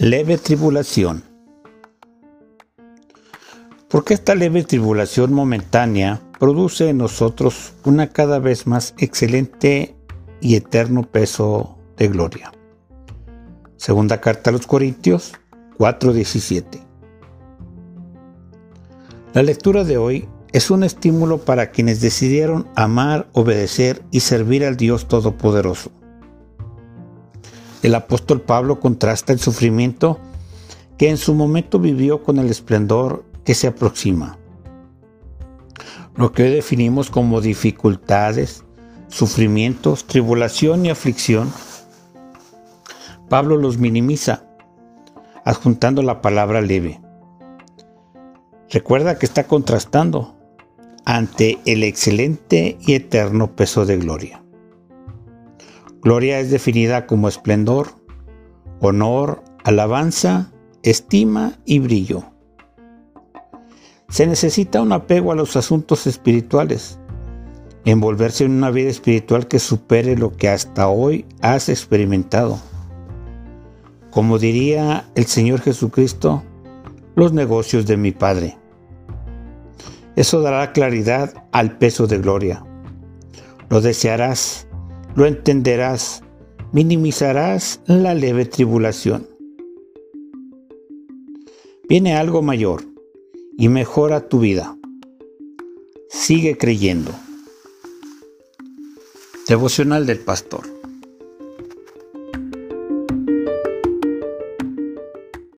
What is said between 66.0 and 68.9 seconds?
espirituales, envolverse en una vida